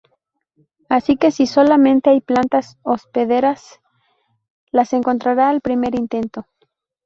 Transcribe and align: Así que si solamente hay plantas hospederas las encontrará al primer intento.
Así 0.89 1.15
que 1.15 1.29
si 1.29 1.45
solamente 1.45 2.09
hay 2.09 2.21
plantas 2.21 2.79
hospederas 2.81 3.81
las 4.71 4.93
encontrará 4.93 5.49
al 5.49 5.61
primer 5.61 5.93
intento. 5.93 6.47